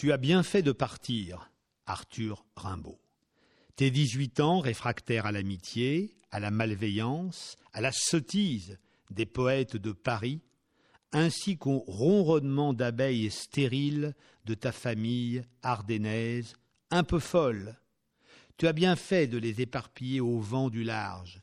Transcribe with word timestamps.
Tu 0.00 0.12
as 0.12 0.16
bien 0.16 0.42
fait 0.42 0.62
de 0.62 0.72
partir, 0.72 1.52
Arthur 1.84 2.46
Rimbaud. 2.56 2.98
Tes 3.76 3.90
dix-huit 3.90 4.40
ans 4.40 4.60
réfractaires 4.60 5.26
à 5.26 5.30
l'amitié, 5.30 6.16
à 6.30 6.40
la 6.40 6.50
malveillance, 6.50 7.58
à 7.74 7.82
la 7.82 7.92
sottise 7.92 8.78
des 9.10 9.26
poètes 9.26 9.76
de 9.76 9.92
Paris, 9.92 10.40
ainsi 11.12 11.58
qu'au 11.58 11.84
ronronnement 11.86 12.72
d'abeilles 12.72 13.30
stériles 13.30 14.14
de 14.46 14.54
ta 14.54 14.72
famille 14.72 15.42
ardennaise, 15.62 16.54
un 16.90 17.04
peu 17.04 17.18
folle. 17.18 17.78
Tu 18.56 18.66
as 18.68 18.72
bien 18.72 18.96
fait 18.96 19.26
de 19.26 19.36
les 19.36 19.60
éparpiller 19.60 20.22
au 20.22 20.38
vent 20.38 20.70
du 20.70 20.82
large, 20.82 21.42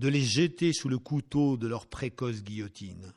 de 0.00 0.08
les 0.08 0.24
jeter 0.24 0.72
sous 0.72 0.88
le 0.88 0.98
couteau 0.98 1.56
de 1.56 1.68
leur 1.68 1.86
précoce 1.86 2.42
guillotine. 2.42 3.12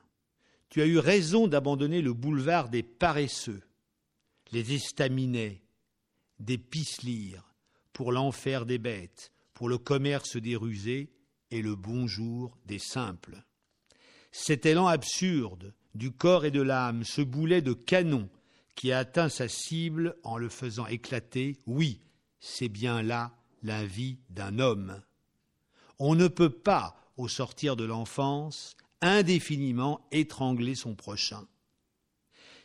Tu 0.70 0.84
as 0.84 0.85
eu 0.85 0.99
raison 0.99 1.48
d'abandonner 1.48 2.04
le 2.04 2.13
boulevard 2.13 2.70
des 2.70 2.84
paresseux, 2.84 3.63
les 4.52 4.73
estaminets, 4.73 5.62
des 6.40 6.58
pisselires, 6.58 7.54
pour 7.94 8.12
l'enfer 8.12 8.66
des 8.66 8.77
bêtes, 8.77 9.32
pour 9.54 9.70
le 9.70 9.77
commerce 9.77 10.38
des 10.38 10.55
rusés 10.55 11.12
et 11.52 11.62
le 11.62 11.76
bonjour 11.76 12.58
des 12.66 12.80
simples. 12.80 13.44
Cet 14.32 14.66
élan 14.66 14.88
absurde 14.88 15.74
du 15.94 16.12
corps 16.12 16.46
et 16.46 16.52
de 16.52 16.62
l'âme, 16.62 17.04
ce 17.04 17.22
boulet 17.22 17.62
de 17.62 17.74
canon 17.74 18.30
qui 18.76 18.91
a 18.91 19.00
atteint 19.00 19.30
sa 19.30 19.48
cible 19.48 20.16
en 20.24 20.38
le 20.38 20.50
faisant 20.50 20.88
éclater, 20.88 21.58
oui, 21.68 22.02
c'est 22.40 22.70
bien 22.70 23.04
là 23.04 23.36
la 23.62 23.86
vie 23.86 24.18
d'un 24.30 24.60
homme. 24.60 25.02
On 25.99 26.16
ne 26.16 26.27
peut 26.27 26.49
pas, 26.49 26.96
au 27.18 27.27
sortir 27.27 27.76
de 27.76 27.84
l'enfance, 27.84 28.76
indéfiniment 29.02 30.08
étrangler 30.12 30.76
son 30.76 30.96
prochain. 30.96 31.46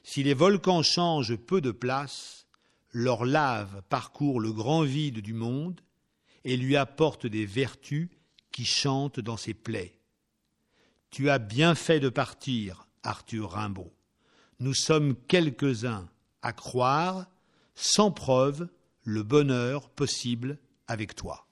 Si 0.08 0.22
les 0.22 0.34
volcans 0.34 0.84
changent 0.84 1.34
peu 1.34 1.60
de 1.60 1.72
place, 1.72 2.46
leur 2.92 3.24
lave 3.24 3.82
parcourt 3.88 4.38
le 4.38 4.52
grand 4.52 4.82
vide 4.82 5.18
du 5.18 5.34
monde 5.34 5.80
et 6.44 6.56
lui 6.56 6.76
apporte 6.76 7.26
des 7.26 7.44
vertus 7.44 8.08
qui 8.52 8.64
chantent 8.64 9.18
dans 9.18 9.36
ses 9.36 9.52
plaies. 9.52 9.98
Tu 11.10 11.28
as 11.28 11.40
bien 11.40 11.74
fait 11.74 11.98
de 11.98 12.08
partir, 12.08 12.86
Arthur 13.02 13.50
Rimbaud. 13.50 13.92
Nous 14.60 14.74
sommes 14.74 15.16
quelques-uns 15.26 16.08
à 16.40 16.52
croire, 16.52 17.26
sans 17.74 18.12
preuve, 18.12 18.68
le 19.02 19.24
bonheur 19.24 19.90
possible 19.90 20.56
avec 20.86 21.16
toi. 21.16 21.48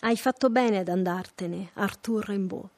Hai 0.00 0.16
fatto 0.16 0.48
bene 0.48 0.76
ad 0.76 1.68
Arthur 1.74 2.22
Rimbaud. 2.22 2.70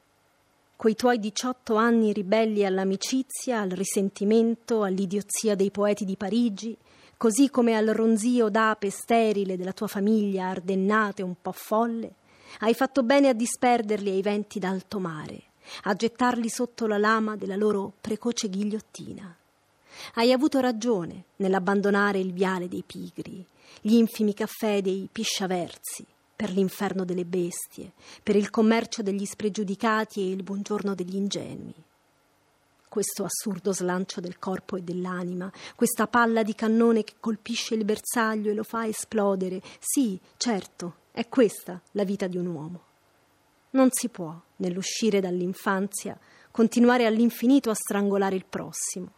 Quei 0.77 0.93
tuoi 0.93 1.17
diciotto 1.17 1.73
anni 1.73 2.13
ribelli 2.13 2.63
all'amicizia, 2.63 3.61
al 3.61 3.71
risentimento, 3.71 4.83
all'idiozia 4.83 5.55
dei 5.55 5.71
poeti 5.71 6.05
di 6.05 6.15
Parigi, 6.15 6.77
così 7.17 7.49
come 7.49 7.75
al 7.75 7.87
ronzio 7.87 8.49
d'ape 8.49 8.91
sterile 8.91 9.57
della 9.57 9.73
tua 9.73 9.87
famiglia 9.87 10.49
ardennate 10.49 11.23
un 11.23 11.33
po' 11.41 11.51
folle, 11.51 12.13
hai 12.59 12.75
fatto 12.75 13.01
bene 13.01 13.29
a 13.29 13.33
disperderli 13.33 14.11
ai 14.11 14.21
venti 14.21 14.59
d'alto 14.59 14.99
mare, 14.99 15.45
a 15.85 15.95
gettarli 15.95 16.47
sotto 16.47 16.85
la 16.85 16.99
lama 16.99 17.35
della 17.35 17.55
loro 17.55 17.93
precoce 17.99 18.47
ghigliottina. 18.47 19.35
Hai 20.13 20.31
avuto 20.31 20.59
ragione 20.59 21.23
nell'abbandonare 21.37 22.19
il 22.19 22.31
viale 22.33 22.67
dei 22.67 22.83
pigri, 22.85 23.43
gli 23.81 23.95
infimi 23.95 24.35
caffè 24.35 24.83
dei 24.83 25.09
pisciaversi, 25.11 26.05
per 26.37 26.51
l'inferno 26.51 27.03
delle 27.03 27.25
bestie, 27.25 27.93
per 28.21 28.35
il 28.35 28.51
commercio 28.51 29.01
degli 29.01 29.25
spregiudicati 29.25 30.21
e 30.21 30.29
il 30.29 30.43
buongiorno 30.43 30.93
degli 30.93 31.15
ingenui. 31.15 31.73
Questo 32.87 33.23
assurdo 33.23 33.73
slancio 33.73 34.21
del 34.21 34.37
corpo 34.37 34.75
e 34.75 34.83
dell'anima, 34.83 35.51
questa 35.75 36.05
palla 36.05 36.43
di 36.43 36.53
cannone 36.53 37.03
che 37.03 37.15
colpisce 37.19 37.73
il 37.73 37.85
bersaglio 37.85 38.51
e 38.51 38.53
lo 38.53 38.61
fa 38.61 38.85
esplodere, 38.85 39.63
sì, 39.79 40.19
certo, 40.37 40.97
è 41.11 41.27
questa 41.27 41.81
la 41.93 42.03
vita 42.03 42.27
di 42.27 42.37
un 42.37 42.45
uomo. 42.45 42.81
Non 43.71 43.89
si 43.91 44.07
può, 44.07 44.39
nell'uscire 44.57 45.19
dall'infanzia, 45.19 46.17
continuare 46.51 47.07
all'infinito 47.07 47.71
a 47.71 47.75
strangolare 47.75 48.35
il 48.35 48.45
prossimo. 48.45 49.11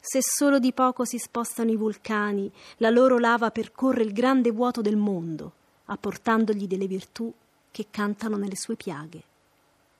Se 0.00 0.20
solo 0.22 0.58
di 0.58 0.74
poco 0.74 1.06
si 1.06 1.16
spostano 1.16 1.70
i 1.70 1.76
vulcani, 1.76 2.52
la 2.76 2.90
loro 2.90 3.18
lava 3.18 3.50
percorre 3.50 4.02
il 4.02 4.12
grande 4.12 4.50
vuoto 4.50 4.82
del 4.82 4.96
mondo, 4.96 5.52
apportandogli 5.86 6.66
delle 6.66 6.86
virtù 6.86 7.32
che 7.70 7.86
cantano 7.90 8.36
nelle 8.36 8.56
sue 8.56 8.76
piaghe. 8.76 9.22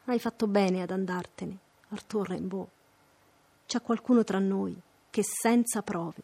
Hai 0.04 0.18
fatto 0.18 0.46
bene 0.46 0.82
ad 0.82 0.90
andartene, 0.90 1.58
Arthur 1.90 2.30
Rimbaud. 2.30 2.66
C'è 3.66 3.82
qualcuno 3.82 4.22
tra 4.22 4.38
noi 4.38 4.78
che 5.10 5.22
senza 5.24 5.82
prove 5.82 6.22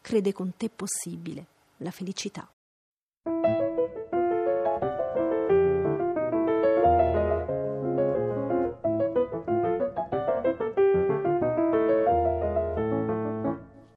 crede 0.00 0.32
con 0.32 0.56
te 0.56 0.68
possibile 0.68 1.46
la 1.78 1.90
felicità. 1.90 2.48